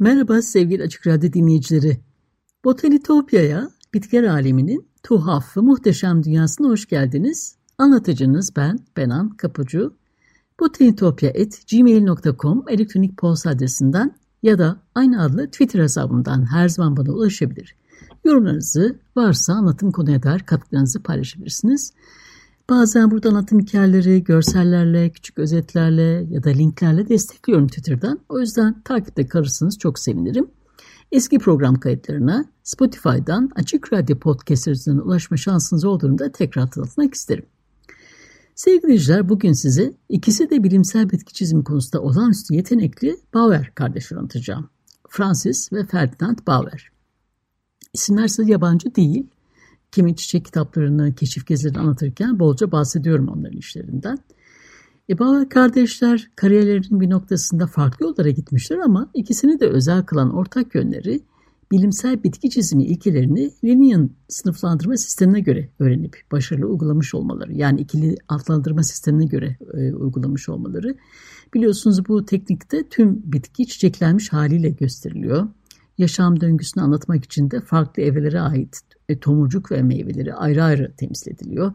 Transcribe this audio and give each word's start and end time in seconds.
Merhaba 0.00 0.42
sevgili 0.42 0.82
Açık 0.82 1.06
Radyo 1.06 1.32
dinleyicileri. 1.32 2.00
Botanitopya'ya, 2.64 3.70
bitkiler 3.94 4.24
aleminin 4.24 4.88
tuhaf 5.02 5.56
ve 5.56 5.60
muhteşem 5.60 6.24
dünyasına 6.24 6.68
hoş 6.68 6.86
geldiniz. 6.86 7.56
Anlatıcınız 7.78 8.56
ben, 8.56 8.78
Benan 8.96 9.30
Kapucu. 9.30 9.96
botanitopya.gmail.com 10.60 12.64
elektronik 12.68 13.18
posta 13.18 13.50
adresinden 13.50 14.14
ya 14.42 14.58
da 14.58 14.82
aynı 14.94 15.22
adlı 15.22 15.50
Twitter 15.50 15.82
hesabımdan 15.82 16.52
her 16.52 16.68
zaman 16.68 16.96
bana 16.96 17.12
ulaşabilir. 17.12 17.76
Yorumlarınızı 18.24 18.98
varsa 19.16 19.52
anlatım 19.52 19.92
konuya 19.92 20.22
dair 20.22 20.40
katkılarınızı 20.40 21.02
paylaşabilirsiniz. 21.02 21.92
Bazen 22.70 23.10
burada 23.10 23.28
anlatım 23.28 23.60
hikayeleri, 23.60 24.24
görsellerle, 24.24 25.10
küçük 25.10 25.38
özetlerle 25.38 26.26
ya 26.30 26.44
da 26.44 26.50
linklerle 26.50 27.08
destekliyorum 27.08 27.66
Twitter'dan. 27.66 28.20
O 28.28 28.40
yüzden 28.40 28.82
takipte 28.82 29.26
kalırsanız 29.26 29.78
çok 29.78 29.98
sevinirim. 29.98 30.50
Eski 31.12 31.38
program 31.38 31.80
kayıtlarına 31.80 32.44
Spotify'dan 32.62 33.50
Açık 33.54 33.92
Radyo 33.92 34.18
Podcast'larından 34.18 35.06
ulaşma 35.06 35.36
şansınız 35.36 35.84
olduğunu 35.84 36.18
da 36.18 36.32
tekrar 36.32 36.64
hatırlatmak 36.64 37.14
isterim. 37.14 37.46
Sevgili 38.54 38.82
dinleyiciler 38.82 39.28
bugün 39.28 39.52
size 39.52 39.92
ikisi 40.08 40.50
de 40.50 40.64
bilimsel 40.64 41.10
bitki 41.10 41.34
çizimi 41.34 41.64
konusunda 41.64 42.02
olağanüstü 42.02 42.54
yetenekli 42.54 43.16
Bauer 43.34 43.72
kardeşleri 43.74 44.18
anlatacağım. 44.18 44.70
Francis 45.08 45.72
ve 45.72 45.86
Ferdinand 45.86 46.38
Bauer. 46.46 46.90
İsimler 47.92 48.28
size 48.28 48.52
yabancı 48.52 48.94
değil 48.94 49.26
kimi 49.92 50.16
çiçek 50.16 50.44
kitaplarını, 50.44 51.14
keşif 51.14 51.46
gezilerini 51.46 51.78
anlatırken 51.78 52.38
bolca 52.38 52.72
bahsediyorum 52.72 53.28
onların 53.28 53.58
işlerinden. 53.58 54.18
E, 55.10 55.18
Bauer 55.18 55.48
kardeşler 55.48 56.30
kariyerlerinin 56.36 57.00
bir 57.00 57.10
noktasında 57.10 57.66
farklı 57.66 58.06
yollara 58.06 58.30
gitmişler 58.30 58.78
ama 58.78 59.10
ikisini 59.14 59.60
de 59.60 59.66
özel 59.66 60.02
kılan 60.02 60.34
ortak 60.34 60.74
yönleri 60.74 61.20
bilimsel 61.72 62.22
bitki 62.22 62.50
çizimi 62.50 62.84
ilkelerini 62.84 63.50
Linnean 63.64 64.10
sınıflandırma 64.28 64.96
sistemine 64.96 65.40
göre 65.40 65.68
öğrenip 65.78 66.16
başarılı 66.32 66.66
uygulamış 66.66 67.14
olmaları. 67.14 67.54
Yani 67.54 67.80
ikili 67.80 68.16
adlandırma 68.28 68.82
sistemine 68.82 69.26
göre 69.26 69.56
e, 69.74 69.94
uygulamış 69.94 70.48
olmaları. 70.48 70.96
Biliyorsunuz 71.54 72.08
bu 72.08 72.24
teknikte 72.24 72.88
tüm 72.88 73.32
bitki 73.32 73.66
çiçeklenmiş 73.66 74.32
haliyle 74.32 74.70
gösteriliyor. 74.70 75.48
Yaşam 75.98 76.40
döngüsünü 76.40 76.84
anlatmak 76.84 77.24
için 77.24 77.50
de 77.50 77.60
farklı 77.60 78.02
evrelere 78.02 78.40
ait 78.40 78.80
e, 79.08 79.18
tomurcuk 79.18 79.72
ve 79.72 79.82
meyveleri 79.82 80.34
ayrı 80.34 80.64
ayrı 80.64 80.92
temsil 80.96 81.30
ediliyor. 81.30 81.72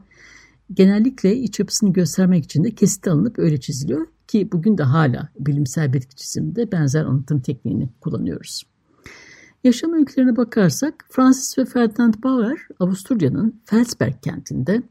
Genellikle 0.74 1.36
iç 1.36 1.60
yapısını 1.60 1.94
göstermek 1.94 2.44
için 2.44 2.64
de 2.64 2.72
kesit 2.72 3.08
alınıp 3.08 3.40
öyle 3.40 3.60
çiziliyor 3.60 4.08
ki 4.28 4.50
bugün 4.52 4.78
de 4.78 4.84
hala 4.84 5.30
bilimsel 5.40 5.94
bitki 5.94 6.16
çiziminde 6.16 6.72
benzer 6.72 7.06
anlatım 7.06 7.42
tekniğini 7.42 7.90
kullanıyoruz. 8.02 8.64
Yaşam 9.64 9.94
öykülerine 9.94 10.38
bakarsak 10.38 11.06
Francis 11.10 11.58
ve 11.58 11.66
Ferdinand 11.66 12.14
Bauer 12.24 12.68
Avusturya'nın 12.80 13.62
Felsberg 13.66 14.14
kentinde 14.22 14.84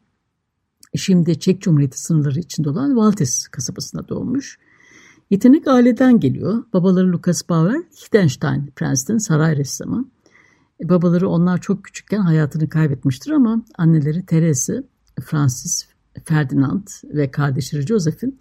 şimdi 0.97 1.41
Çek 1.41 1.63
Cumhuriyeti 1.63 2.03
sınırları 2.03 2.39
içinde 2.39 2.71
olan 2.71 2.97
Valtes 2.97 3.49
kasabasında 3.49 4.09
doğmuş. 4.09 4.59
Yetenek 5.31 5.69
aileden 5.69 6.21
geliyor. 6.21 6.65
Babaları 6.73 7.13
Lucas 7.13 7.49
Bauer, 7.49 7.75
Liechtenstein 7.75 8.67
Prens'ten 8.77 9.19
saray 9.19 9.57
ressamı. 9.57 10.09
E, 10.83 10.89
babaları 10.89 11.29
onlar 11.29 11.61
çok 11.61 11.85
küçükken 11.85 12.21
hayatını 12.21 12.69
kaybetmiştir 12.69 13.31
ama 13.31 13.65
anneleri 13.79 14.27
Therese, 14.27 14.83
Francis, 15.21 15.87
Ferdinand 16.25 16.87
ve 17.05 17.31
kardeşleri 17.31 17.87
Joseph'in 17.87 18.39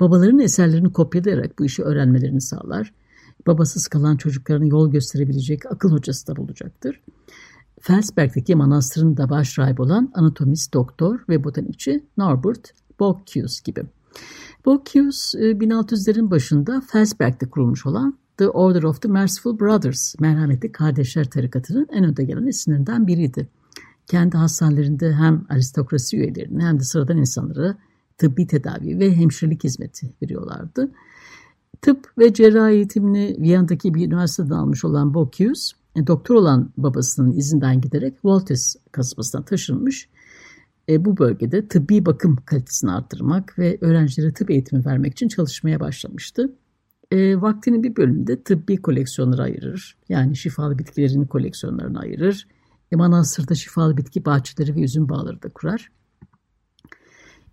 babalarının 0.00 0.38
eserlerini 0.38 0.92
kopyalayarak 0.92 1.58
bu 1.58 1.64
işi 1.64 1.82
öğrenmelerini 1.82 2.40
sağlar. 2.40 2.92
Babasız 3.46 3.88
kalan 3.88 4.16
çocuklarına 4.16 4.66
yol 4.66 4.90
gösterebilecek 4.90 5.72
akıl 5.72 5.92
hocası 5.92 6.26
da 6.26 6.36
bulacaktır. 6.36 7.00
Felsberg'deki 7.80 8.54
manastırın 8.54 9.16
da 9.16 9.30
baş 9.30 9.58
rahip 9.58 9.80
olan 9.80 10.10
anatomist, 10.14 10.74
doktor 10.74 11.20
ve 11.28 11.44
botanikçi 11.44 12.04
Norbert 12.16 12.70
Bocchius 13.00 13.60
gibi. 13.60 13.82
Bocchius 14.64 15.34
1600'lerin 15.34 16.26
e, 16.26 16.30
başında 16.30 16.80
Felsberg'de 16.80 17.50
kurulmuş 17.50 17.86
olan 17.86 18.18
The 18.36 18.48
Order 18.48 18.82
of 18.82 19.02
the 19.02 19.08
Merciful 19.08 19.60
Brothers, 19.60 20.14
merhametli 20.20 20.72
kardeşler 20.72 21.30
tarikatının 21.30 21.86
en 21.92 22.04
önde 22.04 22.24
gelen 22.24 22.46
isimlerinden 22.46 23.06
biriydi. 23.06 23.48
Kendi 24.06 24.36
hastanelerinde 24.36 25.12
hem 25.12 25.46
aristokrasi 25.48 26.16
üyelerine 26.16 26.64
hem 26.64 26.80
de 26.80 26.84
sıradan 26.84 27.16
insanlara 27.16 27.78
tıbbi 28.18 28.46
tedavi 28.46 28.98
ve 28.98 29.16
hemşirelik 29.16 29.64
hizmeti 29.64 30.12
veriyorlardı. 30.22 30.92
Tıp 31.82 32.12
ve 32.18 32.34
cerrahi 32.34 32.72
eğitimini 32.72 33.36
Viyana'daki 33.38 33.94
bir 33.94 34.06
üniversiteden 34.06 34.50
almış 34.50 34.84
olan 34.84 35.14
Bocchius, 35.14 35.72
e, 35.96 36.06
doktor 36.06 36.34
olan 36.34 36.72
babasının 36.76 37.32
izinden 37.32 37.80
giderek 37.80 38.14
Voltes 38.24 38.76
kasabasına 38.92 39.44
taşınmış. 39.44 40.08
E, 40.88 41.04
bu 41.04 41.18
bölgede 41.18 41.68
tıbbi 41.68 42.06
bakım 42.06 42.36
kalitesini 42.46 42.90
arttırmak 42.90 43.58
ve 43.58 43.78
öğrencilere 43.80 44.32
tıp 44.32 44.50
eğitimi 44.50 44.86
vermek 44.86 45.12
için 45.12 45.28
çalışmaya 45.28 45.80
başlamıştı 45.80 46.52
e, 47.10 47.40
vaktinin 47.40 47.82
bir 47.82 47.96
bölümünde 47.96 48.42
tıbbi 48.42 48.76
koleksiyonlara 48.76 49.42
ayırır. 49.42 49.96
Yani 50.08 50.36
şifalı 50.36 50.78
bitkilerin 50.78 51.24
koleksiyonlarına 51.24 52.00
ayırır. 52.00 52.48
E, 52.92 52.96
Manastır'da 52.96 53.54
şifalı 53.54 53.96
bitki 53.96 54.24
bahçeleri 54.24 54.76
ve 54.76 54.80
üzüm 54.80 55.08
bağları 55.08 55.42
da 55.42 55.48
kurar. 55.48 55.90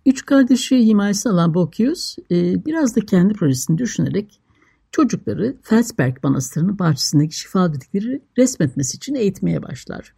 Üç 0.06 0.26
kardeşi 0.26 0.86
himayesine 0.86 1.32
alan 1.32 1.54
Bocchius 1.54 2.16
e, 2.30 2.64
biraz 2.64 2.96
da 2.96 3.00
kendi 3.00 3.34
projesini 3.34 3.78
düşünerek 3.78 4.40
çocukları 4.92 5.56
Felsberg 5.62 6.16
Manastırı'nın 6.22 6.78
bahçesindeki 6.78 7.38
şifalı 7.38 7.72
bitkileri 7.72 8.22
resmetmesi 8.38 8.96
için 8.96 9.14
eğitmeye 9.14 9.62
başlar. 9.62 10.14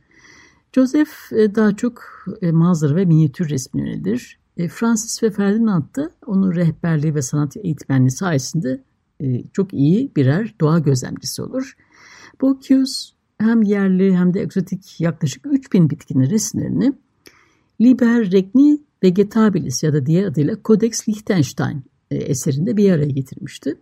Joseph 0.73 1.33
e, 1.33 1.55
daha 1.55 1.77
çok 1.77 2.03
e, 2.43 2.53
manzara 2.53 2.97
ve 2.97 3.05
minyatür 3.05 3.49
resmine 3.49 3.91
yönelir. 3.91 4.39
E, 4.56 4.69
Francis 4.69 5.23
ve 5.23 5.31
Ferdinand 5.31 5.97
da 5.97 6.11
onun 6.27 6.55
rehberliği 6.55 7.15
ve 7.15 7.23
sanat 7.23 7.56
eğitmenliği 7.56 8.11
sayesinde 8.11 8.83
çok 9.53 9.75
iyi 9.75 10.12
birer 10.17 10.55
doğa 10.61 10.79
gözlemcisi 10.79 11.43
olur. 11.43 11.77
Bu 12.41 12.57
Bocchius 12.57 13.12
hem 13.39 13.62
yerli 13.62 14.17
hem 14.17 14.35
de 14.35 14.41
egzotik 14.41 15.01
yaklaşık 15.01 15.47
3000 15.47 15.91
bitkinin 15.91 16.31
resimlerini 16.31 16.93
Liber 17.81 18.33
Regni 18.33 18.81
Vegetabilis 19.03 19.83
ya 19.83 19.93
da 19.93 20.07
diğer 20.07 20.25
adıyla 20.25 20.57
Codex 20.65 21.09
Liechtenstein 21.09 21.82
e, 22.11 22.17
eserinde 22.17 22.76
bir 22.76 22.93
araya 22.93 23.11
getirmişti. 23.11 23.76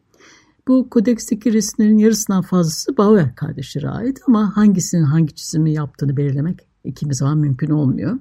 Bu 0.68 0.90
kodeksteki 0.90 1.52
resimlerin 1.52 1.98
yarısından 1.98 2.42
fazlası 2.42 2.96
Bauer 2.96 3.34
kardeşlere 3.34 3.88
ait 3.88 4.20
ama 4.26 4.56
hangisinin 4.56 5.02
hangi 5.02 5.34
çizimi 5.34 5.72
yaptığını 5.72 6.16
belirlemek 6.16 6.60
kimi 6.94 7.14
zaman 7.14 7.38
mümkün 7.38 7.70
olmuyor. 7.70 8.18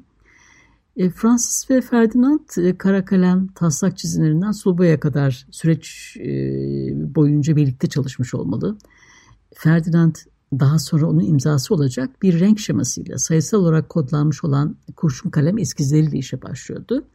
E, 0.97 1.09
Francis 1.09 1.69
ve 1.69 1.81
Ferdinand 1.81 2.57
e, 2.57 2.77
kara 2.77 3.05
kalem 3.05 3.47
taslak 3.47 3.97
çizimlerinden 3.97 4.51
Sulbo'ya 4.51 4.99
kadar 4.99 5.47
süreç 5.51 6.17
e, 6.19 6.25
boyunca 7.15 7.55
birlikte 7.55 7.89
çalışmış 7.89 8.33
olmalı. 8.33 8.77
Ferdinand 9.53 10.15
daha 10.59 10.79
sonra 10.79 11.05
onun 11.05 11.25
imzası 11.25 11.73
olacak 11.73 12.21
bir 12.21 12.39
renk 12.39 12.59
şemasıyla 12.59 13.17
sayısal 13.17 13.57
olarak 13.57 13.89
kodlanmış 13.89 14.43
olan 14.43 14.75
kurşun 14.95 15.29
kalem 15.29 15.57
eskizleriyle 15.57 16.17
işe 16.17 16.41
başlıyordu. 16.41 17.05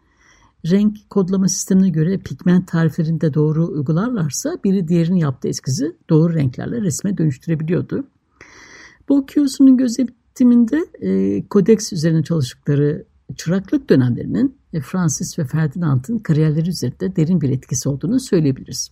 Renk 0.70 1.10
kodlama 1.10 1.48
sistemine 1.48 1.88
göre 1.88 2.18
pigment 2.18 2.68
tariflerini 2.68 3.20
de 3.20 3.34
doğru 3.34 3.68
uygularlarsa 3.68 4.58
biri 4.64 4.88
diğerinin 4.88 5.16
yaptığı 5.16 5.48
eskizi 5.48 5.96
doğru 6.10 6.34
renklerle 6.34 6.80
resme 6.80 7.18
dönüştürebiliyordu. 7.18 8.04
Bocchius'un 9.08 9.76
gözetiminde 9.76 10.86
e, 11.00 11.42
kodeks 11.48 11.92
üzerine 11.92 12.22
çalıştıkları 12.22 13.04
çıraklık 13.36 13.90
dönemlerinin 13.90 14.56
e, 14.72 14.80
Francis 14.80 15.38
ve 15.38 15.44
Ferdinand'ın 15.44 16.18
kariyerleri 16.18 16.68
üzerinde 16.68 17.16
derin 17.16 17.40
bir 17.40 17.50
etkisi 17.50 17.88
olduğunu 17.88 18.20
söyleyebiliriz. 18.20 18.90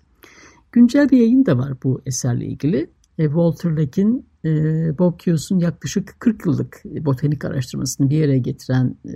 Güncel 0.72 1.10
bir 1.10 1.19
yayın 1.19 1.46
da 1.46 1.58
var 1.58 1.72
bu 1.84 2.02
eserle 2.06 2.46
ilgili. 2.46 2.90
E, 3.19 3.25
Walter 3.25 3.70
Lake'in 3.70 4.26
e, 4.44 4.50
Bocchius'un 4.98 5.58
yaklaşık 5.58 6.20
40 6.20 6.46
yıllık 6.46 6.82
botanik 6.84 7.44
araştırmasını 7.44 8.10
bir 8.10 8.16
yere 8.16 8.38
getiren 8.38 8.96
e, 9.06 9.12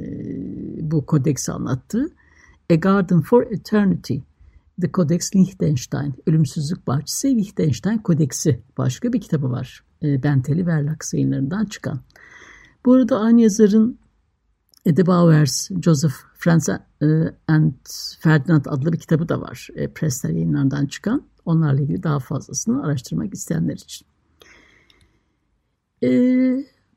bu 0.91 1.06
kodeksi 1.06 1.53
anlattı. 1.53 2.09
A 2.73 2.75
Garden 2.75 3.20
for 3.20 3.43
Eternity, 3.43 4.17
The 4.81 4.91
Codex 4.94 5.37
Liechtenstein, 5.37 6.15
Ölümsüzlük 6.26 6.87
Bahçesi 6.87 7.37
Liechtenstein 7.37 7.99
Kodeksi 7.99 8.61
başka 8.79 9.12
bir 9.12 9.20
kitabı 9.20 9.50
var. 9.50 9.85
E, 10.03 10.23
Benteli 10.23 10.67
Verlax 10.67 11.15
yayınlarından 11.15 11.65
çıkan. 11.65 12.00
Bu 12.87 12.93
arada 12.93 13.20
aynı 13.20 13.41
yazarın 13.41 13.99
Eddie 14.88 15.06
Bowers, 15.06 15.69
Joseph 15.82 16.14
Franz 16.38 16.69
e, 16.69 16.76
and 17.49 17.73
Ferdinand 18.20 18.64
adlı 18.69 18.93
bir 18.93 18.99
kitabı 18.99 19.29
da 19.29 19.40
var. 19.40 19.69
E, 19.75 19.88
Pressler 19.88 20.31
yayınlarından 20.31 20.87
çıkan. 20.87 21.23
Onlarla 21.44 21.81
ilgili 21.81 22.02
daha 22.02 22.19
fazlasını 22.19 22.85
araştırmak 22.85 23.35
isteyenler 23.35 23.75
için. 23.75 24.06
E, 26.02 26.08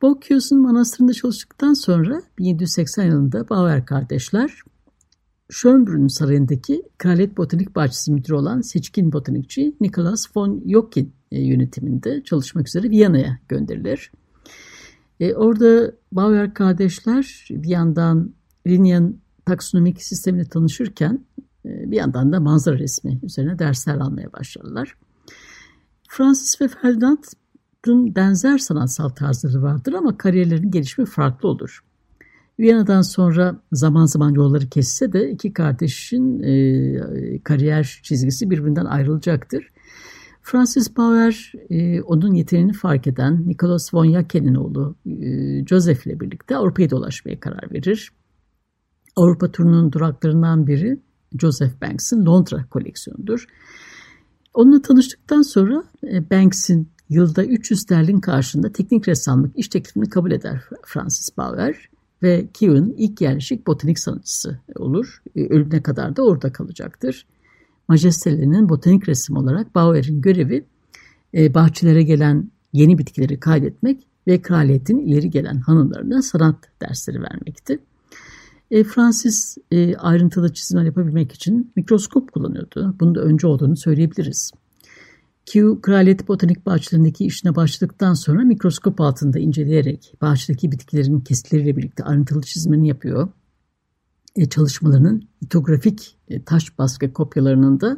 Bocchius'un 0.01 0.61
manastırında 0.61 1.13
çalıştıktan 1.13 1.73
sonra 1.73 2.21
1780 2.37 3.03
yılında 3.03 3.49
Bauer 3.49 3.85
kardeşler 3.85 4.61
Schönbrunn 5.49 6.07
Sarayı'ndaki 6.07 6.83
Kraliyet 6.97 7.37
Botanik 7.37 7.75
Bahçesi 7.75 8.11
müdürü 8.11 8.33
olan 8.33 8.61
seçkin 8.61 9.11
botanikçi 9.11 9.75
Nicholas 9.81 10.27
von 10.35 10.63
Jokin 10.67 11.13
e, 11.31 11.41
yönetiminde 11.41 12.23
çalışmak 12.23 12.67
üzere 12.67 12.89
Viyana'ya 12.89 13.39
gönderilir. 13.49 14.11
E, 15.21 15.35
orada 15.35 15.91
Bauer 16.11 16.53
kardeşler 16.53 17.47
bir 17.49 17.69
yandan 17.69 18.33
Linnean 18.67 19.15
taksonomik 19.45 20.03
sistemine 20.03 20.45
tanışırken 20.45 21.25
e, 21.65 21.91
bir 21.91 21.97
yandan 21.97 22.33
da 22.33 22.39
manzara 22.39 22.79
resmi 22.79 23.19
üzerine 23.23 23.59
dersler 23.59 23.95
almaya 23.95 24.33
başladılar. 24.33 24.97
Francis 26.09 26.61
ve 26.61 26.67
Ferdinand'ın 26.67 28.15
benzer 28.15 28.57
sanatsal 28.57 29.09
tarzları 29.09 29.63
vardır 29.63 29.93
ama 29.93 30.17
kariyerlerinin 30.17 30.71
gelişimi 30.71 31.05
farklı 31.05 31.49
olur. 31.49 31.83
Viyana'dan 32.59 33.01
sonra 33.01 33.61
zaman 33.71 34.05
zaman 34.05 34.33
yolları 34.33 34.69
kesse 34.69 35.13
de 35.13 35.31
iki 35.31 35.53
kardeşin 35.53 36.39
e, 36.39 37.39
kariyer 37.43 37.99
çizgisi 38.03 38.49
birbirinden 38.49 38.85
ayrılacaktır. 38.85 39.70
Francis 40.41 40.97
Bauer 40.97 41.53
e, 41.69 42.01
onun 42.01 42.33
yeteneğini 42.33 42.73
fark 42.73 43.07
eden 43.07 43.47
Nicholas 43.47 43.93
von 43.93 44.05
Yaken'in 44.05 44.55
oğlu 44.55 44.95
e, 45.05 45.65
Joseph 45.65 46.07
ile 46.07 46.19
birlikte 46.19 46.55
Avrupa'yı 46.55 46.89
dolaşmaya 46.89 47.39
karar 47.39 47.71
verir. 47.71 48.11
Avrupa 49.15 49.51
turunun 49.51 49.91
duraklarından 49.91 50.67
biri 50.67 50.99
Joseph 51.39 51.81
Banks'ın 51.81 52.25
Londra 52.25 52.65
koleksiyonudur. 52.69 53.45
Onunla 54.53 54.81
tanıştıktan 54.81 55.41
sonra 55.41 55.83
e, 56.03 56.29
Banks'in 56.29 56.89
yılda 57.09 57.45
300 57.45 57.79
sterlin 57.79 58.19
karşında 58.19 58.71
teknik 58.71 59.07
ressamlık 59.07 59.59
iş 59.59 59.67
teklifini 59.67 60.09
kabul 60.09 60.31
eder 60.31 60.63
Francis 60.85 61.37
Bauer 61.37 61.89
ve 62.23 62.47
Kewen 62.53 62.93
ilk 62.97 63.21
yerleşik 63.21 63.67
botanik 63.67 63.99
sanatçısı 63.99 64.59
olur. 64.75 65.21
E, 65.35 65.47
ölümüne 65.47 65.83
kadar 65.83 66.15
da 66.15 66.23
orada 66.23 66.51
kalacaktır. 66.51 67.25
Majestelerinin 67.91 68.69
botanik 68.69 69.09
resim 69.09 69.37
olarak 69.37 69.75
Bauer'in 69.75 70.21
görevi 70.21 70.65
e, 71.33 71.53
bahçelere 71.53 72.03
gelen 72.03 72.51
yeni 72.73 72.97
bitkileri 72.97 73.39
kaydetmek 73.39 74.07
ve 74.27 74.41
kraliyetin 74.41 74.99
ileri 74.99 75.29
gelen 75.29 75.59
hanımlarına 75.59 76.21
sanat 76.21 76.55
dersleri 76.81 77.21
vermekti. 77.21 77.79
E, 78.71 78.83
Francis 78.83 79.57
e, 79.71 79.95
ayrıntılı 79.95 80.53
çizimler 80.53 80.83
yapabilmek 80.83 81.31
için 81.31 81.71
mikroskop 81.75 82.31
kullanıyordu. 82.31 82.95
Bunu 82.99 83.15
da 83.15 83.21
önce 83.21 83.47
olduğunu 83.47 83.77
söyleyebiliriz. 83.77 84.51
Q, 85.45 85.81
Kraliyet 85.81 86.27
Botanik 86.27 86.65
Bahçelerindeki 86.65 87.25
işine 87.25 87.55
başladıktan 87.55 88.13
sonra 88.13 88.43
mikroskop 88.43 89.01
altında 89.01 89.39
inceleyerek 89.39 90.13
bahçedeki 90.21 90.71
bitkilerin 90.71 91.19
kesitleriyle 91.19 91.77
birlikte 91.77 92.03
ayrıntılı 92.03 92.41
çizimlerini 92.41 92.87
yapıyor. 92.87 93.27
E, 94.35 94.49
çalışmalarının 94.49 95.23
litografik 95.43 96.17
e, 96.29 96.43
taş 96.43 96.77
baskı 96.77 97.13
kopyalarının 97.13 97.79
da 97.79 97.97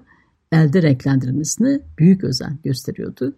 elde 0.52 0.82
renklendirilmesine 0.82 1.82
büyük 2.00 2.24
özen 2.24 2.60
gösteriyordu. 2.64 3.36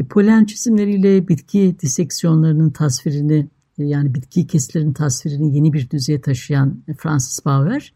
E, 0.00 0.04
polen 0.04 0.44
çizimleriyle 0.44 1.28
bitki 1.28 1.76
diseksiyonlarının 1.80 2.70
tasvirini 2.70 3.48
yani 3.78 4.14
bitki 4.14 4.46
kesitlerin 4.46 4.92
tasvirini 4.92 5.56
yeni 5.56 5.72
bir 5.72 5.90
düzeye 5.90 6.20
taşıyan 6.20 6.82
Francis 6.98 7.44
Bauer 7.44 7.94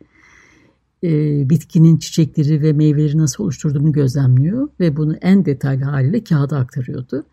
bitkinin 1.51 1.97
çiçekleri 1.97 2.63
ve 2.63 2.73
meyveleri 2.73 3.19
nasıl 3.19 3.45
oluşturduğunu 3.45 3.93
gözlemliyor 3.93 4.69
ve 4.81 4.97
bunu 4.97 5.17
en 5.17 5.45
detaylı 5.45 5.85
haliyle 5.85 6.25
kağıda 6.25 6.59
aktarıyordu. 6.59 7.25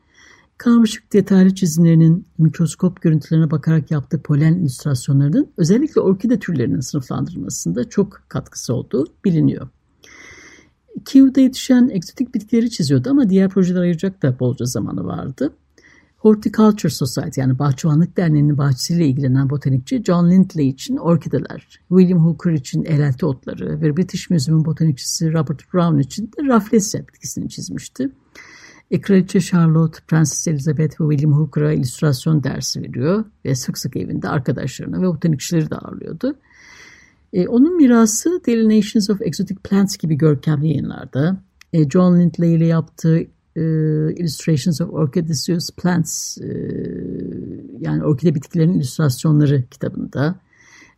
Karmaşık 0.58 1.14
detaylı 1.14 1.56
çizimlerinin 1.56 2.28
mikroskop 2.38 3.02
görüntülerine 3.02 3.52
bakarak 3.52 3.92
yaptığı 3.92 4.22
polen 4.22 4.54
illüstrasyonlarının 4.54 5.52
özellikle 5.58 6.02
orkide 6.02 6.40
türlerinin 6.40 6.80
sınıflandırılmasında 6.80 7.90
çok 7.90 8.22
katkısı 8.28 8.74
olduğu 8.74 9.08
biliniyor. 9.26 9.68
Kiev'de 11.06 11.42
yetişen 11.42 11.90
egzotik 11.90 12.36
bitkileri 12.36 12.70
çiziyordu 12.70 13.10
ama 13.10 13.30
diğer 13.30 13.50
projeler 13.50 13.82
ayıracak 13.82 14.24
da 14.24 14.40
bolca 14.40 14.66
zamanı 14.66 15.06
vardı. 15.06 15.54
Horticulture 16.18 16.90
Society 16.90 17.42
yani 17.42 17.60
Bahçıvanlık 17.60 18.18
Derneği'nin 18.18 18.58
bahçesiyle 18.58 19.08
ilgilenen 19.08 19.50
botanikçi 19.50 20.04
John 20.04 20.32
Lindley 20.32 20.68
için 20.68 20.98
orkideler, 20.98 21.80
William 21.90 22.26
Hooker 22.26 22.52
için 22.52 22.84
elalti 22.84 23.26
otları 23.26 23.82
ve 23.82 23.98
British 23.98 24.30
Museum'un 24.30 24.66
botanikçisi 24.66 25.34
Robert 25.34 25.74
Brown 25.74 26.00
için 26.00 26.26
de 26.26 26.48
Rafflesia 26.48 27.02
bitkisini 27.02 27.50
çizmişti. 27.50 28.10
E, 28.94 29.02
Kraliçe 29.02 29.40
Charlotte, 29.40 30.00
Prenses 30.08 30.48
Elizabeth 30.48 31.02
ve 31.02 31.16
William 31.16 31.34
Hooker'a 31.40 31.74
illüstrasyon 31.74 32.44
dersi 32.44 32.82
veriyor 32.82 33.26
ve 33.46 33.56
sık 33.56 33.78
sık 33.78 33.98
evinde 33.98 34.30
arkadaşlarını 34.30 35.02
ve 35.02 35.08
botanikçileri 35.08 35.70
de 35.70 35.76
ağırlıyordu. 35.76 36.36
E, 37.34 37.48
onun 37.48 37.78
mirası 37.78 38.42
Daily 38.48 38.82
of 39.10 39.22
Exotic 39.22 39.60
Plants 39.64 39.98
gibi 39.98 40.16
görkemli 40.16 40.68
yayınlarda, 40.68 41.42
e, 41.74 41.90
John 41.90 42.20
Lindley 42.20 42.56
ile 42.56 42.66
yaptığı 42.66 43.20
e, 43.56 43.62
Illustrations 44.14 44.82
of 44.82 44.90
Orchidaceous 44.94 45.70
Plants 45.72 46.38
e, 46.38 46.48
yani 47.80 48.04
orkide 48.04 48.36
bitkilerinin 48.36 48.74
illüstrasyonları 48.74 49.64
kitabında 49.72 50.40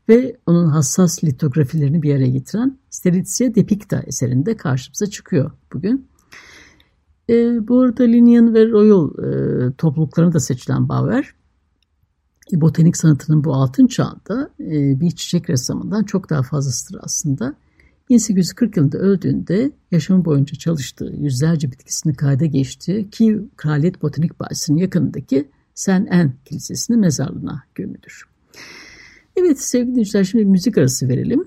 ve 0.10 0.36
onun 0.46 0.68
hassas 0.68 1.24
litografilerini 1.24 2.02
bir 2.02 2.16
araya 2.16 2.30
getiren 2.30 2.78
Stelizia 2.90 3.56
Depicta 3.56 4.04
eserinde 4.08 4.58
karşımıza 4.58 5.06
çıkıyor 5.06 5.52
bugün. 5.74 6.08
E, 7.30 7.68
bu 7.68 7.82
arada 7.82 8.04
Linnean 8.04 8.54
ve 8.54 8.70
Royal 8.70 9.10
e, 9.10 9.74
topluluklarını 9.74 10.34
da 10.34 10.40
seçilen 10.40 10.90
Bauer, 10.90 11.36
e, 12.54 12.62
botanik 12.62 12.98
sanatının 12.98 13.44
bu 13.44 13.54
altın 13.54 13.88
çağında 13.88 14.50
e, 14.60 15.00
bir 15.00 15.12
çiçek 15.12 15.50
ressamından 15.50 16.04
çok 16.04 16.30
daha 16.30 16.44
fazlasıdır 16.44 17.00
aslında. 17.04 17.56
1840 18.10 18.78
yılında 18.78 18.98
öldüğünde 18.98 19.72
yaşamı 19.92 20.26
boyunca 20.26 20.58
çalıştığı 20.58 21.14
yüzlerce 21.18 21.72
bitkisini 21.72 22.16
kayda 22.16 22.46
geçtiği 22.46 23.10
Kiev 23.10 23.42
Kraliyet 23.58 24.02
Botanik 24.02 24.40
Bahçesi'nin 24.40 24.78
yakınındaki 24.78 25.48
Saint 25.76 26.12
Anne 26.12 26.34
Kilisesi'nin 26.46 27.00
mezarlığına 27.00 27.64
gömülür. 27.76 28.24
Evet 29.36 29.62
sevgili 29.62 29.92
dinleyiciler 29.92 30.24
şimdi 30.24 30.46
müzik 30.46 30.78
arası 30.78 31.08
verelim. 31.08 31.46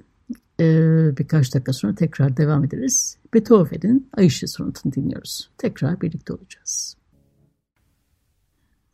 Ee, 0.60 1.16
birkaç 1.18 1.54
dakika 1.54 1.72
sonra 1.72 1.94
tekrar 1.94 2.36
devam 2.36 2.64
ederiz. 2.64 3.16
Beethoven'in 3.34 4.08
Ay 4.16 4.26
Işığı 4.26 4.48
sonatını 4.48 4.92
dinliyoruz. 4.92 5.50
Tekrar 5.58 6.00
birlikte 6.00 6.32
olacağız. 6.32 6.96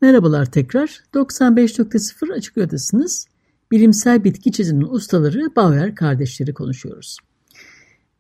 Merhabalar 0.01 0.47
tekrar. 0.47 1.03
95.0 1.15 2.33
Açık 2.33 2.59
Radyo'dasınız. 2.59 3.27
Bilimsel 3.71 4.25
bitki 4.25 4.53
çiziminin 4.53 4.89
ustaları 4.91 5.57
Bauer 5.57 5.95
kardeşleri 5.95 6.55
konuşuyoruz. 6.55 7.19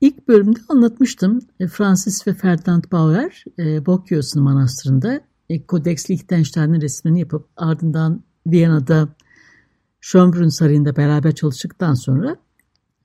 İlk 0.00 0.28
bölümde 0.28 0.60
anlatmıştım. 0.68 1.40
E, 1.60 1.66
Francis 1.66 2.26
ve 2.26 2.34
Ferdinand 2.34 2.84
Bauer, 2.92 3.44
e, 3.58 3.86
Bocchius'un 3.86 4.42
manastırında 4.42 5.20
e, 5.48 5.66
Codex 5.66 6.10
Liechtenstein'in 6.10 6.80
resmini 6.80 7.20
yapıp 7.20 7.48
ardından 7.56 8.22
Viyana'da 8.46 9.08
Schönbrunn 10.00 10.48
Sarayı'nda 10.48 10.96
beraber 10.96 11.34
çalıştıktan 11.34 11.94
sonra 11.94 12.36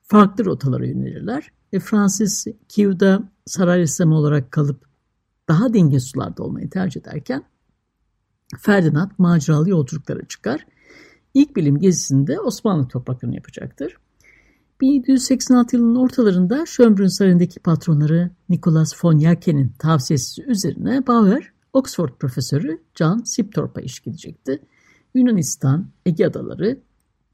farklı 0.09 0.45
rotalara 0.45 0.85
yönelirler. 0.85 1.51
E, 1.73 1.79
Francis 1.79 2.47
Kiev'da 2.69 3.31
saray 3.45 3.79
ressamı 3.79 4.15
olarak 4.15 4.51
kalıp 4.51 4.85
daha 5.47 5.73
dingin 5.73 5.97
sularda 5.97 6.43
olmayı 6.43 6.69
tercih 6.69 7.01
ederken 7.01 7.43
Ferdinand 8.57 9.11
maceralı 9.17 9.69
yolculuklara 9.69 10.27
çıkar. 10.27 10.65
İlk 11.33 11.55
bilim 11.55 11.79
gezisinde 11.79 12.39
Osmanlı 12.39 12.87
topraklarını 12.87 13.35
yapacaktır. 13.35 13.97
1786 14.81 15.75
yılının 15.75 15.95
ortalarında 15.95 16.65
Schönbrunn 16.65 17.07
Sarayı'ndaki 17.07 17.59
patronları 17.59 18.31
Nicholas 18.49 19.05
von 19.05 19.17
Yaken'in 19.17 19.73
tavsiyesi 19.79 20.43
üzerine 20.43 21.07
Bauer, 21.07 21.51
Oxford 21.73 22.09
profesörü 22.19 22.81
John 22.95 23.21
Sipthorpe'a 23.25 23.83
iş 23.83 23.99
gidecekti. 23.99 24.61
Yunanistan, 25.13 25.87
Ege 26.05 26.25
Adaları, 26.25 26.79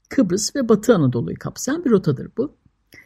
Kıbrıs 0.08 0.56
ve 0.56 0.68
Batı 0.68 0.94
Anadolu'yu 0.94 1.36
kapsayan 1.38 1.84
bir 1.84 1.90
rotadır 1.90 2.30
bu. 2.36 2.56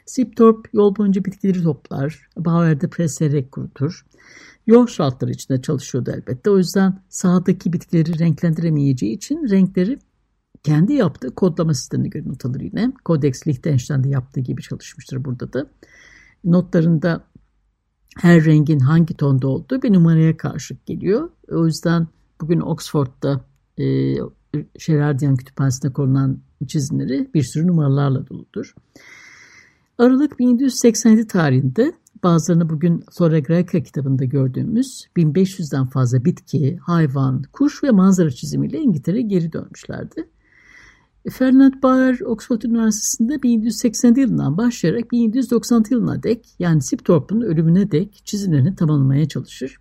Siptorp 0.06 0.74
yol 0.74 0.96
boyunca 0.96 1.24
bitkileri 1.24 1.62
toplar, 1.62 2.28
Bauer'de 2.36 2.90
presleyerek 2.90 3.52
kurutur. 3.52 4.06
Yol 4.66 4.86
şartları 4.86 5.30
içinde 5.30 5.62
çalışıyordu 5.62 6.10
elbette. 6.10 6.50
O 6.50 6.58
yüzden 6.58 7.02
sahadaki 7.08 7.72
bitkileri 7.72 8.18
renklendiremeyeceği 8.18 9.12
için 9.16 9.48
renkleri 9.50 9.98
kendi 10.62 10.92
yaptığı 10.92 11.34
kodlama 11.34 11.74
sistemine 11.74 12.08
göre 12.08 12.22
not 12.26 12.44
alır 12.44 12.60
yine. 12.60 12.92
Codex 13.06 13.46
Liechtenstein'de 13.46 14.08
yaptığı 14.08 14.40
gibi 14.40 14.62
çalışmıştır 14.62 15.24
burada 15.24 15.52
da. 15.52 15.66
Notlarında 16.44 17.24
her 18.16 18.44
rengin 18.44 18.78
hangi 18.78 19.14
tonda 19.14 19.48
olduğu 19.48 19.82
bir 19.82 19.92
numaraya 19.92 20.36
karşılık 20.36 20.86
geliyor. 20.86 21.30
O 21.48 21.66
yüzden 21.66 22.08
bugün 22.40 22.60
Oxford'da 22.60 23.44
e, 23.78 24.14
Şerardiyan 24.78 25.36
Kütüphanesi'nde 25.36 25.92
korunan 25.92 26.38
çizimleri 26.66 27.30
bir 27.34 27.42
sürü 27.42 27.66
numaralarla 27.66 28.26
doludur. 28.26 28.74
Aralık 30.00 30.38
1787 30.38 31.26
tarihinde 31.26 31.92
bazılarını 32.22 32.68
bugün 32.68 33.04
Flora 33.18 33.38
Graeca 33.38 33.82
kitabında 33.82 34.24
gördüğümüz 34.24 35.06
1500'den 35.16 35.86
fazla 35.86 36.24
bitki, 36.24 36.76
hayvan, 36.76 37.42
kuş 37.52 37.84
ve 37.84 37.90
manzara 37.90 38.30
çizimiyle 38.30 38.78
İngiltere'ye 38.78 39.22
geri 39.22 39.52
dönmüşlerdi. 39.52 40.28
Ferdinand 41.30 41.74
Bauer 41.82 42.20
Oxford 42.20 42.62
Üniversitesi'nde 42.62 43.42
1780 43.42 44.14
yılından 44.14 44.56
başlayarak 44.56 45.12
1796 45.12 45.94
yılına 45.94 46.22
dek 46.22 46.46
yani 46.58 46.82
Siptorp'un 46.82 47.40
ölümüne 47.40 47.90
dek 47.90 48.22
çizimlerini 48.24 48.74
tamamlamaya 48.74 49.28
çalışır. 49.28 49.76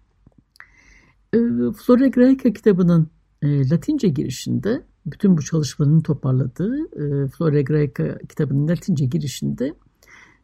Ee, 1.33 1.37
Flora 1.77 2.07
Graeca 2.07 2.53
kitabının 2.53 3.07
e, 3.41 3.69
Latince 3.69 4.07
girişinde 4.07 4.83
bütün 5.05 5.37
bu 5.37 5.41
çalışmalarını 5.41 6.03
toparladığı 6.03 6.77
e, 6.77 7.27
Flora 7.27 7.61
Graeca 7.61 8.17
kitabının 8.29 8.67
Latince 8.67 9.05
girişinde 9.05 9.75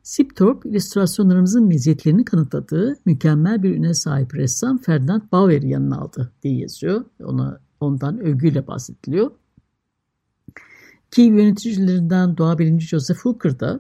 Siptorp 0.06 0.66
illüstrasyonlarımızın 0.66 1.68
meziyetlerini 1.68 2.26
kanıtladığı 2.26 2.96
mükemmel 3.06 3.64
bir 3.64 3.76
üne 3.76 3.94
sahip 3.94 4.36
ressam 4.36 4.78
Ferdinand 4.78 5.22
Bauer'i 5.32 5.70
yanına 5.70 5.98
aldı 5.98 6.32
diye 6.44 6.58
yazıyor. 6.58 7.06
Ona 7.24 7.60
ondan 7.80 8.20
övgüyle 8.20 8.68
bahsediliyor. 8.68 9.32
Kiev 11.12 11.34
yöneticilerinden 11.34 12.38
doğa 12.38 12.60
birinci 12.60 12.88
Joseph 12.88 13.20
Hooker 13.20 13.60
da 13.60 13.80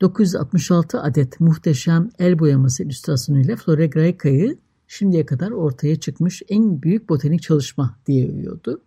966 0.00 1.00
adet 1.00 1.40
muhteşem 1.40 2.10
el 2.18 2.38
boyaması 2.38 2.82
illüstrasyonuyla 2.82 3.56
Flora 3.56 3.86
Graeca'yı 3.86 4.58
şimdiye 4.86 5.26
kadar 5.26 5.50
ortaya 5.50 6.00
çıkmış 6.00 6.42
en 6.48 6.82
büyük 6.82 7.08
botanik 7.08 7.42
çalışma 7.42 7.98
diye 8.06 8.30
övüyordu. 8.30 8.82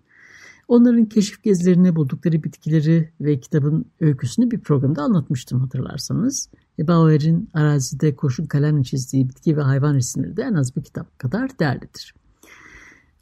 Onların 0.67 1.05
keşif 1.05 1.43
gezilerini, 1.43 1.95
buldukları 1.95 2.43
bitkileri 2.43 3.09
ve 3.21 3.39
kitabın 3.39 3.85
öyküsünü 3.99 4.51
bir 4.51 4.59
programda 4.59 5.01
anlatmıştım 5.01 5.59
hatırlarsanız. 5.59 6.49
Bauer'in 6.79 7.49
arazide 7.53 8.15
kurşun 8.15 8.45
kalemle 8.45 8.83
çizdiği 8.83 9.29
bitki 9.29 9.57
ve 9.57 9.61
hayvan 9.61 9.95
resimleri 9.95 10.37
de 10.37 10.43
en 10.43 10.53
az 10.53 10.75
bir 10.75 10.83
kitap 10.83 11.19
kadar 11.19 11.59
değerlidir. 11.59 12.13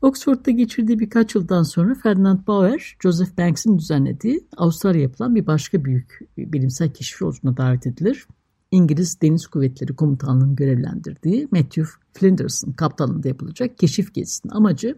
Oxford'da 0.01 0.51
geçirdiği 0.51 0.99
birkaç 0.99 1.35
yıldan 1.35 1.63
sonra 1.63 1.95
Ferdinand 1.95 2.47
Bauer, 2.47 2.97
Joseph 3.03 3.37
Banks'in 3.37 3.77
düzenlediği 3.77 4.47
Avustralya 4.57 5.01
yapılan 5.01 5.35
bir 5.35 5.47
başka 5.47 5.85
büyük 5.85 6.19
bilimsel 6.37 6.93
keşif 6.93 7.21
yolculuğuna 7.21 7.57
davet 7.57 7.87
edilir. 7.87 8.27
İngiliz 8.71 9.21
Deniz 9.21 9.47
Kuvvetleri 9.47 9.95
Komutanlığı'nın 9.95 10.55
görevlendirdiği 10.55 11.47
Matthew 11.51 11.85
Flinders'ın 12.13 12.71
kaptanlığında 12.71 13.27
yapılacak 13.27 13.77
keşif 13.77 14.13
gezisinin 14.13 14.53
amacı 14.53 14.95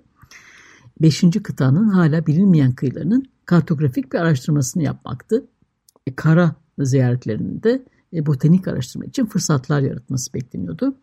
5. 1.02 1.24
kıtanın 1.44 1.90
hala 1.90 2.26
bilinmeyen 2.26 2.72
kıyılarının 2.72 3.26
kartografik 3.46 4.14
bir 4.14 4.18
araştırmasını 4.18 4.84
yapmaktı. 4.84 5.46
E, 6.08 6.16
kara 6.16 6.56
ziyaretlerinde 6.80 7.86
e, 8.14 8.26
botanik 8.26 8.68
araştırma 8.68 9.06
için 9.06 9.26
fırsatlar 9.26 9.82
yaratması 9.82 10.34
bekleniyordu. 10.34 10.96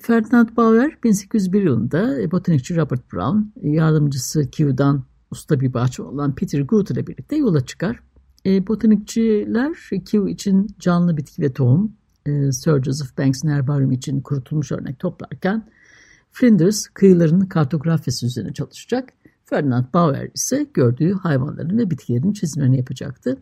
Ferdinand 0.00 0.48
Bauer 0.56 0.98
1801 1.04 1.62
yılında 1.62 2.20
e, 2.20 2.30
botanikçi 2.30 2.76
Robert 2.76 3.12
Brown, 3.12 3.38
e, 3.62 3.70
yardımcısı 3.70 4.50
Kew'dan 4.50 5.04
usta 5.30 5.60
bir 5.60 5.74
bahçe 5.74 6.02
olan 6.02 6.34
Peter 6.34 6.60
Groot 6.60 6.90
ile 6.90 7.06
birlikte 7.06 7.36
yola 7.36 7.66
çıkar. 7.66 8.00
E, 8.46 8.66
botanikçiler 8.66 9.74
Kew 9.90 10.30
için 10.30 10.66
canlı 10.78 11.16
bitki 11.16 11.42
ve 11.42 11.52
tohum, 11.52 11.92
e, 12.26 12.52
Sir 12.52 12.82
Joseph 12.82 13.18
Banks'in 13.18 13.48
herbaryum 13.48 13.92
için 13.92 14.20
kurutulmuş 14.20 14.72
örnek 14.72 14.98
toplarken 14.98 15.68
Flinders 16.40 16.86
kıyılarının 16.88 17.46
kartografyası 17.46 18.26
üzerine 18.26 18.52
çalışacak. 18.52 19.12
Ferdinand 19.44 19.84
Bauer 19.94 20.30
ise 20.34 20.66
gördüğü 20.74 21.12
hayvanların 21.12 21.78
ve 21.78 21.90
bitkilerin 21.90 22.32
çizimlerini 22.32 22.76
yapacaktı. 22.76 23.38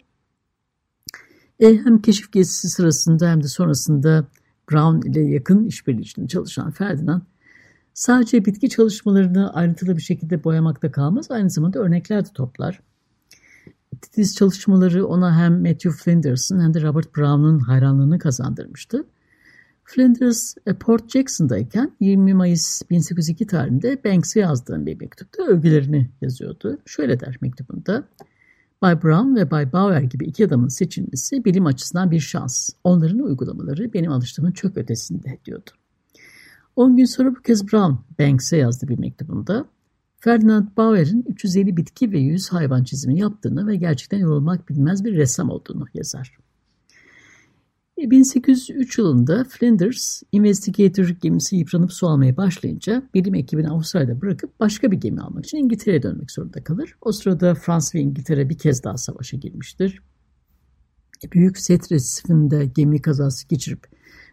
E, 1.60 1.76
hem 1.76 2.02
keşif 2.02 2.32
gezisi 2.32 2.68
sırasında 2.68 3.30
hem 3.30 3.42
de 3.42 3.48
sonrasında 3.48 4.26
Brown 4.72 5.10
ile 5.10 5.20
yakın 5.20 5.64
işbirliği 5.64 6.00
içinde 6.00 6.28
çalışan 6.28 6.70
Ferdinand 6.70 7.22
sadece 7.94 8.44
bitki 8.44 8.68
çalışmalarını 8.68 9.54
ayrıntılı 9.54 9.96
bir 9.96 10.02
şekilde 10.02 10.44
boyamakta 10.44 10.92
kalmaz, 10.92 11.30
aynı 11.30 11.50
zamanda 11.50 11.78
örnekler 11.78 12.24
de 12.24 12.28
toplar. 12.34 12.80
Titiz 14.02 14.36
çalışmaları 14.36 15.06
ona 15.06 15.38
hem 15.38 15.62
Matthew 15.62 15.90
Flinders'ın 15.90 16.60
hem 16.60 16.74
de 16.74 16.82
Robert 16.82 17.16
Brown'un 17.16 17.58
hayranlığını 17.58 18.18
kazandırmıştı. 18.18 19.04
Flinders 19.86 20.54
e, 20.66 20.74
Port 20.74 21.10
Jackson'dayken 21.10 21.92
20 22.00 22.34
Mayıs 22.34 22.82
1802 22.90 23.46
tarihinde 23.46 24.04
Banks'e 24.04 24.40
yazdığım 24.40 24.86
bir 24.86 25.00
mektupta 25.00 25.42
övgülerini 25.42 26.10
yazıyordu. 26.20 26.78
Şöyle 26.86 27.20
der 27.20 27.36
mektubunda. 27.40 28.08
Bay 28.82 29.02
Brown 29.02 29.36
ve 29.36 29.50
Bay 29.50 29.72
Bauer 29.72 30.00
gibi 30.00 30.24
iki 30.24 30.46
adamın 30.46 30.68
seçilmesi 30.68 31.44
bilim 31.44 31.66
açısından 31.66 32.10
bir 32.10 32.20
şans. 32.20 32.70
Onların 32.84 33.18
uygulamaları 33.18 33.92
benim 33.92 34.12
alıştığımın 34.12 34.52
çok 34.52 34.76
ötesinde 34.76 35.38
diyordu. 35.44 35.70
10 36.76 36.96
gün 36.96 37.04
sonra 37.04 37.30
bu 37.30 37.42
kez 37.42 37.72
Brown 37.72 37.94
Banks'e 38.18 38.56
yazdı 38.56 38.88
bir 38.88 38.98
mektubunda. 38.98 39.66
Ferdinand 40.20 40.68
Bauer'in 40.76 41.24
350 41.28 41.76
bitki 41.76 42.12
ve 42.12 42.18
100 42.18 42.52
hayvan 42.52 42.84
çizimi 42.84 43.18
yaptığını 43.18 43.66
ve 43.66 43.76
gerçekten 43.76 44.18
yorulmak 44.18 44.68
bilmez 44.68 45.04
bir 45.04 45.16
ressam 45.16 45.50
olduğunu 45.50 45.86
yazar. 45.94 46.45
1803 47.98 48.98
yılında 48.98 49.44
Flinders 49.44 50.22
Investigator 50.32 51.08
gemisi 51.08 51.56
yıpranıp 51.56 51.92
su 51.92 52.06
almaya 52.06 52.36
başlayınca 52.36 53.02
bilim 53.14 53.34
ekibini 53.34 53.68
Avustralya'da 53.68 54.20
bırakıp 54.20 54.60
başka 54.60 54.90
bir 54.90 54.96
gemi 54.96 55.20
almak 55.20 55.44
için 55.44 55.58
İngiltere'ye 55.58 56.02
dönmek 56.02 56.30
zorunda 56.30 56.64
kalır. 56.64 56.96
O 57.00 57.12
sırada 57.12 57.54
Fransa 57.54 57.98
ve 57.98 58.02
İngiltere 58.02 58.48
bir 58.48 58.58
kez 58.58 58.84
daha 58.84 58.96
savaşa 58.96 59.36
girmiştir. 59.36 60.02
Büyük 61.32 61.58
Set 61.58 61.92
resifinde 61.92 62.66
gemi 62.66 63.02
kazası 63.02 63.48
geçirip 63.48 63.86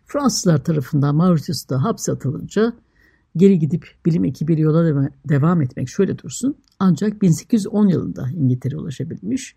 Fransızlar 0.06 0.64
tarafından 0.64 1.16
Mauritius'ta 1.16 1.84
hapse 1.84 2.12
atılınca 2.12 2.74
geri 3.36 3.60
gidip 3.60 3.88
bilim 4.06 4.26
ekibiyle 4.26 4.62
yola 4.62 5.10
devam 5.30 5.62
etmek 5.62 5.90
şöyle 5.90 6.18
dursun. 6.18 6.56
Ancak 6.80 7.22
1810 7.22 7.88
yılında 7.88 8.30
İngiltere 8.36 8.78
ulaşabilmiş. 8.78 9.56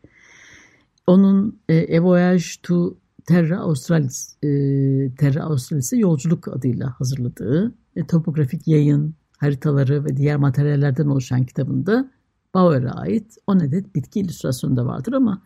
Onun 1.06 1.60
e, 1.68 1.98
A 1.98 2.04
Voyage 2.04 2.44
to 2.62 2.96
Terra 3.26 3.58
Australis, 3.58 4.36
e, 4.42 4.48
Terra 5.18 5.42
Australis'e 5.42 5.96
yolculuk 5.96 6.48
adıyla 6.48 6.94
hazırladığı 6.98 7.74
e, 7.96 8.06
topografik 8.06 8.68
yayın, 8.68 9.14
haritaları 9.38 10.04
ve 10.04 10.16
diğer 10.16 10.36
materyallerden 10.36 11.06
oluşan 11.06 11.44
kitabında 11.44 12.10
Bauer'a 12.54 12.90
ait 12.90 13.36
10 13.46 13.58
adet 13.58 13.94
bitki 13.94 14.20
illüstrasyonu 14.20 14.76
da 14.76 14.86
vardır 14.86 15.12
ama 15.12 15.42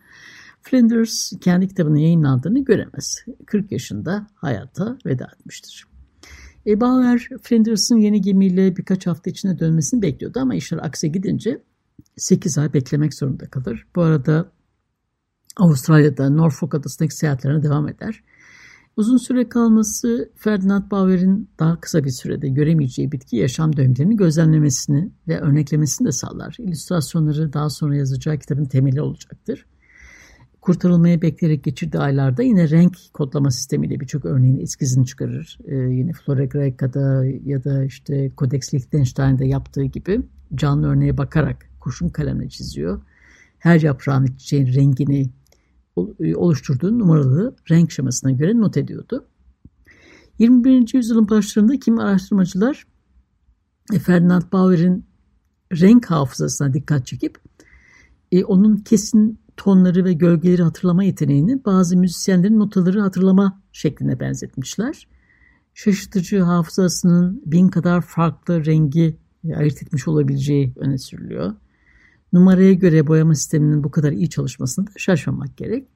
Flinders 0.61 1.31
kendi 1.41 1.67
kitabının 1.67 1.97
yayınlandığını 1.97 2.63
göremez. 2.63 3.25
40 3.45 3.71
yaşında 3.71 4.27
hayata 4.35 4.97
veda 5.05 5.27
etmiştir. 5.39 5.85
E, 6.67 6.81
Bauer, 6.81 7.29
Flinders'ın 7.41 7.97
yeni 7.97 8.21
gemiyle 8.21 8.77
birkaç 8.77 9.07
hafta 9.07 9.29
içinde 9.29 9.59
dönmesini 9.59 10.01
bekliyordu 10.01 10.39
ama 10.39 10.55
işler 10.55 10.77
akse 10.77 11.07
gidince 11.07 11.61
8 12.17 12.57
ay 12.57 12.73
beklemek 12.73 13.13
zorunda 13.13 13.45
kalır. 13.45 13.87
Bu 13.95 14.01
arada 14.01 14.51
Avustralya'da 15.57 16.29
Norfolk 16.29 16.75
adasındaki 16.75 17.15
seyahatlerine 17.15 17.63
devam 17.63 17.87
eder. 17.87 18.23
Uzun 18.97 19.17
süre 19.17 19.49
kalması 19.49 20.31
Ferdinand 20.35 20.91
Bauer'in 20.91 21.49
daha 21.59 21.79
kısa 21.79 22.03
bir 22.03 22.09
sürede 22.09 22.49
göremeyeceği 22.49 23.11
bitki 23.11 23.35
yaşam 23.35 23.77
döngülerini 23.77 24.15
gözlemlemesini 24.15 25.11
ve 25.27 25.39
örneklemesini 25.39 26.07
de 26.07 26.11
sağlar. 26.11 26.55
İllüstrasyonları 26.59 27.53
daha 27.53 27.69
sonra 27.69 27.95
yazacağı 27.95 28.37
kitabın 28.37 28.65
temeli 28.65 29.01
olacaktır. 29.01 29.65
Kurtarılmaya 30.61 31.21
bekleyerek 31.21 31.63
geçirdiği 31.63 31.99
aylarda 31.99 32.43
yine 32.43 32.69
renk 32.69 32.97
kodlama 33.13 33.51
sistemiyle 33.51 33.99
birçok 33.99 34.25
örneğin 34.25 34.59
eskizini 34.59 35.05
çıkarır. 35.05 35.57
Ee, 35.65 35.75
yine 35.75 36.11
Flora 36.13 36.45
Graeca'da 36.45 37.25
ya 37.45 37.63
da 37.63 37.85
işte 37.85 38.31
Codex 38.37 38.73
Liechtenstein'de 38.73 39.45
yaptığı 39.45 39.83
gibi 39.83 40.21
canlı 40.55 40.87
örneğe 40.87 41.17
bakarak 41.17 41.69
kurşun 41.79 42.09
kalemle 42.09 42.49
çiziyor. 42.49 43.01
Her 43.59 43.81
yaprağın 43.81 44.25
çiçeğin 44.25 44.73
rengini, 44.73 45.29
oluşturduğu 46.35 46.99
numaralı 46.99 47.55
renk 47.71 47.91
şemasına 47.91 48.31
göre 48.31 48.57
not 48.57 48.77
ediyordu. 48.77 49.25
21. 50.39 50.93
yüzyılın 50.93 51.29
başlarında 51.29 51.79
kimi 51.79 52.01
araştırmacılar 52.01 52.83
e, 53.93 53.99
Ferdinand 53.99 54.43
Bauer'in 54.53 55.05
renk 55.71 56.05
hafızasına 56.05 56.73
dikkat 56.73 57.07
çekip 57.07 57.37
e, 58.31 58.43
onun 58.43 58.77
kesin 58.77 59.39
tonları 59.57 60.05
ve 60.05 60.13
gölgeleri 60.13 60.63
hatırlama 60.63 61.03
yeteneğini 61.03 61.65
bazı 61.65 61.97
müzisyenlerin 61.97 62.59
notaları 62.59 63.01
hatırlama 63.01 63.61
şekline 63.71 64.19
benzetmişler. 64.19 65.07
Şaşırtıcı 65.73 66.41
hafızasının 66.41 67.43
bin 67.45 67.67
kadar 67.67 68.01
farklı 68.01 68.65
rengi 68.65 69.17
ayırt 69.55 69.83
etmiş 69.83 70.07
olabileceği 70.07 70.73
öne 70.75 70.97
sürülüyor. 70.97 71.53
Numaraya 72.33 72.73
göre 72.73 73.07
boyama 73.07 73.35
sisteminin 73.35 73.83
bu 73.83 73.91
kadar 73.91 74.11
iyi 74.11 74.29
çalışmasını 74.29 74.87
da 74.87 74.91
şaşmamak 74.97 75.57
gerek. 75.57 75.87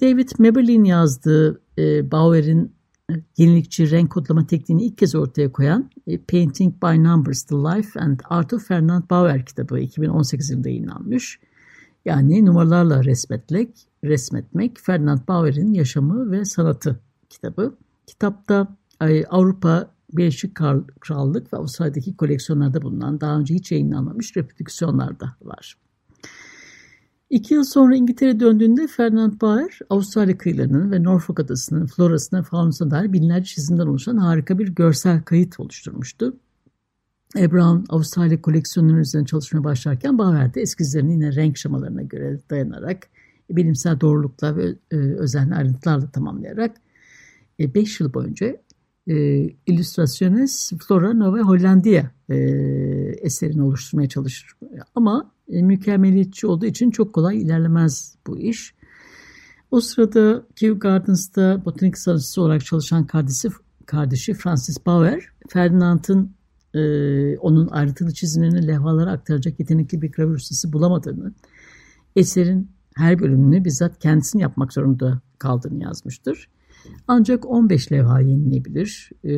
David 0.00 0.28
Maberlin 0.38 0.84
yazdığı 0.84 1.60
e, 1.78 2.10
Bauer'in 2.10 2.72
yenilikçi 3.36 3.90
renk 3.90 4.10
kodlama 4.10 4.46
tekniğini 4.46 4.84
ilk 4.84 4.98
kez 4.98 5.14
ortaya 5.14 5.52
koyan 5.52 5.90
e, 6.06 6.18
Painting 6.18 6.82
by 6.82 7.02
Numbers, 7.04 7.42
The 7.42 7.56
Life 7.56 8.00
and 8.00 8.20
Art 8.24 8.52
of 8.52 8.68
Ferdinand 8.68 9.10
Bauer 9.10 9.46
kitabı 9.46 9.80
2018 9.80 10.50
yılında 10.50 10.68
yayınlanmış. 10.68 11.40
Yani 12.04 12.46
numaralarla 12.46 13.04
resmetmek, 13.04 13.88
resmetmek 14.04 14.80
Ferdinand 14.80 15.28
Bauer'in 15.28 15.72
yaşamı 15.72 16.30
ve 16.30 16.44
sanatı 16.44 17.00
kitabı. 17.30 17.74
Kitapta 18.06 18.76
Avrupa 19.30 19.90
Birleşik 20.12 20.54
Krallık 21.00 21.52
ve 21.52 21.56
Avustralya'daki 21.56 22.16
koleksiyonlarda 22.16 22.82
bulunan 22.82 23.20
daha 23.20 23.38
önce 23.38 23.54
hiç 23.54 23.72
yayınlanmamış 23.72 24.36
reprodüksiyonlar 24.36 25.12
var. 25.42 25.78
İki 27.30 27.54
yıl 27.54 27.64
sonra 27.64 27.96
İngiltere 27.96 28.40
döndüğünde 28.40 28.86
Ferdinand 28.86 29.40
Bauer, 29.40 29.78
Avustralya 29.90 30.38
kıyılarının 30.38 30.90
ve 30.90 31.02
Norfolk 31.02 31.40
adasının 31.40 31.86
florasına, 31.86 32.42
faunasına 32.42 32.90
dair 32.90 33.12
binlerce 33.12 33.44
çizimden 33.44 33.86
oluşan 33.86 34.16
harika 34.16 34.58
bir 34.58 34.68
görsel 34.68 35.22
kayıt 35.22 35.60
oluşturmuştu. 35.60 36.36
E. 37.36 37.52
Brown, 37.52 37.84
Avustralya 37.88 38.42
koleksiyonları 38.42 39.00
üzerine 39.00 39.26
çalışmaya 39.26 39.64
başlarken 39.64 40.18
Bauer 40.18 40.54
de 40.54 40.60
eskizlerini 40.60 41.12
yine 41.12 41.34
renk 41.34 41.58
şemalarına 41.58 42.02
göre 42.02 42.38
dayanarak, 42.50 43.08
bilimsel 43.50 44.00
doğrulukla 44.00 44.56
ve 44.56 44.74
e, 44.90 44.96
özenli 44.96 45.54
ayrıntılarla 45.54 46.10
tamamlayarak 46.10 46.76
5 47.58 48.00
e, 48.00 48.04
yıl 48.04 48.14
boyunca 48.14 48.56
e, 49.08 49.14
Illustrationes 49.66 50.72
Flora 50.88 51.14
Nova 51.14 51.38
Hollandia 51.38 52.10
e, 52.28 52.36
eserini 53.22 53.62
oluşturmaya 53.62 54.08
çalışır. 54.08 54.52
Ama 54.94 55.30
e, 55.48 55.62
mükemmeliyetçi 55.62 56.46
olduğu 56.46 56.66
için 56.66 56.90
çok 56.90 57.12
kolay 57.12 57.42
ilerlemez 57.42 58.16
bu 58.26 58.38
iş. 58.38 58.74
O 59.70 59.80
sırada 59.80 60.46
Kew 60.56 60.78
Gardens'ta 60.78 61.64
botanik 61.64 61.98
sanatçısı 61.98 62.42
olarak 62.42 62.64
çalışan 62.64 63.06
kardeşi, 63.06 63.48
kardeşi 63.86 64.34
Francis 64.34 64.86
Bauer, 64.86 65.28
Ferdinand'ın 65.48 66.32
e, 66.74 66.80
onun 67.38 67.68
ayrıntılı 67.68 68.14
çizimlerini 68.14 68.66
levhalara 68.66 69.10
aktaracak 69.10 69.60
yetenekli 69.60 70.02
bir 70.02 70.12
gravür 70.12 70.34
ustası 70.34 70.72
bulamadığını, 70.72 71.32
eserin 72.16 72.70
her 72.94 73.18
bölümünü 73.18 73.64
bizzat 73.64 73.98
kendisini 73.98 74.42
yapmak 74.42 74.72
zorunda 74.72 75.20
kaldığını 75.38 75.82
yazmıştır. 75.82 76.48
Ancak 77.08 77.46
15 77.46 77.92
levha 77.92 78.20
yenilebilir. 78.20 79.10
E, 79.24 79.32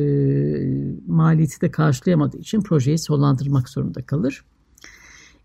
maliyeti 1.07 1.61
de 1.61 1.71
karşılayamadığı 1.71 2.37
için 2.37 2.61
projeyi 2.61 2.97
sonlandırmak 2.97 3.69
zorunda 3.69 4.05
kalır. 4.05 4.45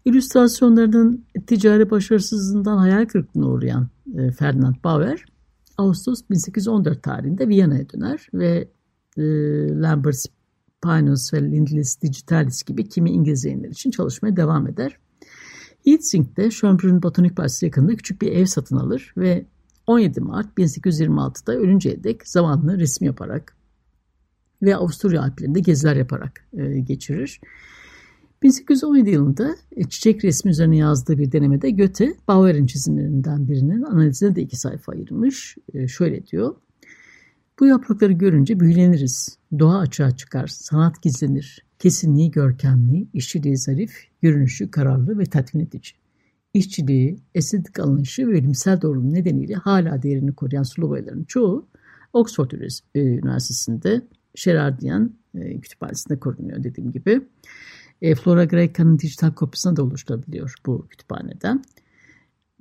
İllüstrasyonlarının 0.05 1.25
ticari 1.47 1.91
başarısızlığından 1.91 2.79
hayal 2.79 3.05
kırıklığına 3.05 3.47
uğrayan 3.47 3.89
e, 4.19 4.31
Ferdinand 4.31 4.75
Bauer, 4.85 5.25
Ağustos 5.79 6.21
1814 6.31 7.03
tarihinde 7.03 7.49
Viyana'ya 7.49 7.91
döner 7.91 8.29
ve 8.35 8.69
e, 9.17 9.23
Lambert 9.81 10.17
Pinus 10.83 11.35
ve 11.35 11.43
Lindlis 11.43 12.03
Digitalis 12.03 12.63
gibi 12.63 12.89
kimi 12.89 13.11
İngiliz 13.11 13.45
yayınları 13.45 13.71
için 13.71 13.91
çalışmaya 13.91 14.37
devam 14.37 14.69
eder. 14.69 14.99
Heatsink'te 15.85 16.51
Schönbrunn 16.51 17.03
Botanik 17.03 17.37
Bahçesi 17.37 17.67
yakınında 17.67 17.97
küçük 17.97 18.23
bir 18.23 18.33
ev 18.33 18.45
satın 18.45 18.77
alır 18.77 19.13
ve 19.17 19.47
17 19.87 20.21
Mart 20.21 20.59
1826'da 20.59 21.55
ölünceye 21.55 22.05
dek 22.05 22.29
zamanını 22.29 22.79
resim 22.79 23.07
yaparak 23.07 23.57
ve 24.63 24.77
Avusturya 24.77 25.23
Alplerinde 25.23 25.61
geziler 25.61 25.97
yaparak 25.97 26.49
e, 26.53 26.81
geçirir. 26.81 27.41
1817 28.43 29.11
yılında 29.11 29.57
e, 29.77 29.85
çiçek 29.85 30.25
resmi 30.25 30.51
üzerine 30.51 30.77
yazdığı 30.77 31.19
bir 31.19 31.33
denemede 31.33 31.71
Göte, 31.71 32.15
Bauer'in 32.29 32.67
çizimlerinden 32.67 33.49
birinin 33.49 33.83
analizine 33.83 34.37
de 34.37 34.43
iki 34.43 34.57
sayfa 34.57 34.93
ayırmış. 34.93 35.57
E, 35.75 35.89
şöyle 35.89 36.27
diyor. 36.27 36.55
Bu 37.61 37.67
yaprakları 37.67 38.13
görünce 38.13 38.61
büyüleniriz. 38.61 39.39
Doğa 39.59 39.79
açığa 39.79 40.17
çıkar, 40.17 40.47
sanat 40.47 41.03
gizlenir. 41.03 41.67
Kesinliği 41.79 42.31
görkemli, 42.31 43.07
işçiliği 43.13 43.57
zarif, 43.57 43.93
görünüşü 44.23 44.71
kararlı 44.71 45.19
ve 45.19 45.25
tatmin 45.25 45.65
edici. 45.65 45.91
İşçiliği, 46.57 47.19
estetik 47.35 47.81
anlayışı 47.81 48.29
ve 48.29 48.33
bilimsel 48.33 48.81
doğruluğu 48.81 49.15
nedeniyle 49.15 49.55
hala 49.55 50.03
değerini 50.03 50.35
koruyan 50.35 50.63
sulu 50.63 50.99
çoğu 51.29 51.69
Oxford 52.13 52.51
e, 52.95 53.01
Üniversitesi'nde 53.01 54.03
Sherardian 54.35 55.13
kütüphanesinde 55.63 56.19
korunuyor 56.19 56.65
dediğim 56.65 56.93
gibi. 56.93 57.21
E, 58.03 58.15
Flora 58.15 58.45
Greca'nın 58.45 58.99
dijital 58.99 59.33
kopyasına 59.33 59.77
da 59.77 59.83
oluşturabiliyor 59.83 60.55
bu 60.67 60.87
kütüphaneden. 60.89 61.65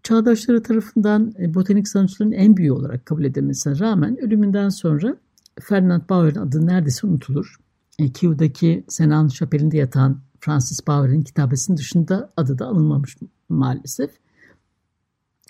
Çağdaşları 0.03 0.63
tarafından 0.63 1.33
e, 1.39 1.53
botanik 1.53 1.87
sanatçıların 1.87 2.31
en 2.31 2.57
büyüğü 2.57 2.71
olarak 2.71 3.05
kabul 3.05 3.23
edilmesine 3.23 3.79
rağmen 3.79 4.17
ölümünden 4.21 4.69
sonra 4.69 5.17
Ferdinand 5.61 6.01
Bauer'in 6.09 6.39
adı 6.39 6.67
neredeyse 6.67 7.07
unutulur. 7.07 7.55
E, 7.99 8.11
Keew'daki 8.11 8.83
Senan 8.87 9.27
Şapeli'nde 9.27 9.77
yatan 9.77 10.21
Francis 10.39 10.87
Bauer'in 10.87 11.21
kitabesinin 11.21 11.77
dışında 11.77 12.33
adı 12.37 12.59
da 12.59 12.65
alınmamış 12.65 13.17
maalesef. 13.49 14.11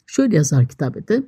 Şöyle 0.07 0.35
yazar 0.35 0.67
kitabede. 0.67 1.23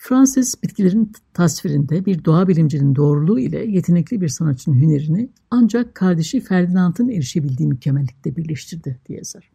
Francis 0.00 0.62
bitkilerin 0.62 1.12
tasvirinde 1.32 2.04
bir 2.04 2.24
doğa 2.24 2.48
bilimcinin 2.48 2.96
doğruluğu 2.96 3.40
ile 3.40 3.58
yetenekli 3.58 4.20
bir 4.20 4.28
sanatçının 4.28 4.80
hünerini 4.80 5.30
ancak 5.50 5.94
kardeşi 5.94 6.40
Ferdinand'ın 6.40 7.08
erişebildiği 7.08 7.68
mükemmellikte 7.68 8.36
birleştirdi 8.36 9.00
diye 9.08 9.18
yazar. 9.18 9.50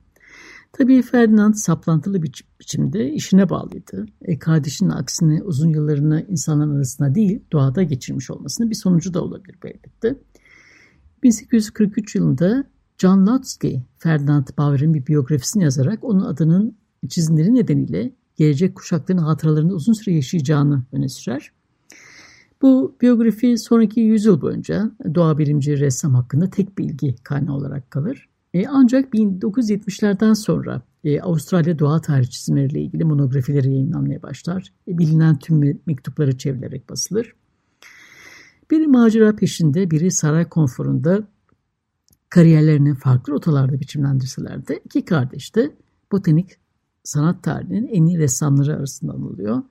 Tabii 0.73 1.01
Ferdinand 1.01 1.53
saplantılı 1.53 2.23
bir 2.23 2.43
biçimde 2.59 3.11
işine 3.11 3.49
bağlıydı. 3.49 4.05
E, 4.21 4.39
kardeşinin 4.39 4.89
aksine 4.89 5.43
uzun 5.43 5.69
yıllarını 5.69 6.25
insanların 6.29 6.75
arasında 6.75 7.15
değil 7.15 7.43
doğada 7.51 7.83
geçirmiş 7.83 8.31
olmasının 8.31 8.69
bir 8.69 8.75
sonucu 8.75 9.13
da 9.13 9.23
olabilir 9.23 9.57
elbette. 9.63 10.15
1843 11.23 12.15
yılında 12.15 12.69
John 12.99 13.27
Lotsky, 13.27 13.81
Ferdinand 13.97 14.47
Bauer'in 14.57 14.93
bir 14.93 15.07
biyografisini 15.07 15.63
yazarak 15.63 16.03
onun 16.03 16.21
adının 16.21 16.77
çizimleri 17.09 17.55
nedeniyle 17.55 18.11
gelecek 18.35 18.75
kuşakların 18.75 19.19
hatıralarında 19.19 19.73
uzun 19.73 19.93
süre 19.93 20.15
yaşayacağını 20.15 20.83
öne 20.91 21.09
sürer. 21.09 21.51
Bu 22.61 22.95
biyografi 23.01 23.57
sonraki 23.57 23.99
yüzyıl 23.99 24.41
boyunca 24.41 24.91
doğa 25.15 25.37
bilimci 25.37 25.79
ressam 25.79 26.15
hakkında 26.15 26.49
tek 26.49 26.77
bilgi 26.77 27.15
kaynağı 27.23 27.55
olarak 27.55 27.91
kalır. 27.91 28.29
E, 28.53 28.67
ancak 28.67 29.13
1970'lerden 29.13 30.33
sonra 30.33 30.81
e, 31.03 31.21
Avustralya 31.21 31.79
doğa 31.79 32.01
tarih 32.01 32.75
ilgili 32.75 33.03
monografileri 33.03 33.67
yayınlanmaya 33.67 34.21
başlar. 34.21 34.73
E, 34.87 34.97
bilinen 34.97 35.39
tüm 35.39 35.81
mektupları 35.85 36.37
çevrilerek 36.37 36.89
basılır. 36.89 37.33
Biri 38.71 38.87
macera 38.87 39.35
peşinde, 39.35 39.91
biri 39.91 40.11
saray 40.11 40.49
konforunda 40.49 41.27
kariyerlerini 42.29 42.95
farklı 42.95 43.33
rotalarda 43.33 43.79
biçimlendirseler 43.79 44.67
de 44.67 44.81
iki 44.85 45.05
kardeş 45.05 45.55
de 45.55 45.71
botanik 46.11 46.57
sanat 47.03 47.43
tarihinin 47.43 47.87
en 47.87 48.05
iyi 48.05 48.17
ressamları 48.19 48.75
arasında 48.75 49.13
anılıyor. 49.13 49.63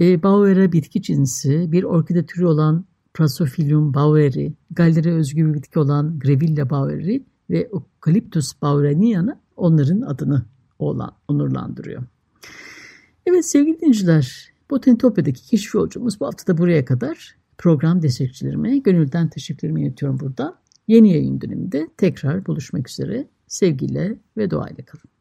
E, 0.00 0.22
Bauer'a 0.22 0.72
bitki 0.72 1.02
cinsi, 1.02 1.72
bir 1.72 1.84
orkide 1.84 2.26
türü 2.26 2.46
olan 2.46 2.84
Prasophilium 3.14 3.94
baueri, 3.94 4.54
Galler'e 4.70 5.12
özgü 5.12 5.46
bir 5.46 5.54
bitki 5.54 5.78
olan 5.78 6.18
Grevilla 6.18 6.70
baueri 6.70 7.24
ve 7.50 7.70
Eucalyptus 7.72 8.52
bauerniana 8.62 9.40
onların 9.56 10.00
adını 10.00 10.42
olan, 10.78 11.12
onurlandırıyor. 11.28 12.02
Evet 13.26 13.50
sevgili 13.50 13.80
dinleyiciler, 13.80 14.52
Botanitopya'daki 14.70 15.46
keşif 15.46 15.74
yolcumuz 15.74 16.20
bu 16.20 16.26
hafta 16.26 16.52
da 16.52 16.58
buraya 16.58 16.84
kadar. 16.84 17.36
Program 17.58 18.02
destekçilerime 18.02 18.78
gönülden 18.78 19.28
teşekkürlerimi 19.28 19.82
iletiyorum 19.82 20.20
burada. 20.20 20.61
Yeni 20.92 21.12
yayın 21.12 21.40
döneminde 21.40 21.88
tekrar 21.96 22.46
buluşmak 22.46 22.88
üzere. 22.88 23.28
Sevgiyle 23.46 24.18
ve 24.36 24.50
doğayla 24.50 24.84
kalın. 24.84 25.11